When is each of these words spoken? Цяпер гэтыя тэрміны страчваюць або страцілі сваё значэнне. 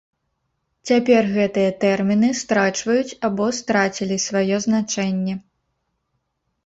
Цяпер 0.89 1.27
гэтыя 1.35 1.73
тэрміны 1.83 2.29
страчваюць 2.41 3.17
або 3.29 3.45
страцілі 3.61 4.17
сваё 4.27 4.55
значэнне. 4.67 5.33